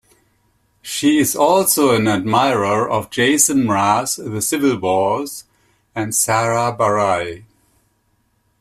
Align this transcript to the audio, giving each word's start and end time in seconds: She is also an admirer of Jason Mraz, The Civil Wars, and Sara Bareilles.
She 0.81 1.19
is 1.19 1.35
also 1.35 1.93
an 1.95 2.07
admirer 2.07 2.89
of 2.89 3.11
Jason 3.11 3.65
Mraz, 3.65 4.15
The 4.17 4.41
Civil 4.41 4.79
Wars, 4.79 5.43
and 5.93 6.15
Sara 6.15 6.75
Bareilles. 6.75 7.43